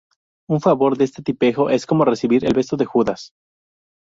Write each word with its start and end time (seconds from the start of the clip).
Un 0.49 0.61
favor 0.61 0.97
de 0.97 1.03
ese 1.03 1.21
tipejo 1.21 1.69
es 1.69 1.85
como 1.85 2.05
recibir 2.05 2.43
el 2.43 2.55
beso 2.55 2.75
de 2.75 2.85
Judas 2.85 3.35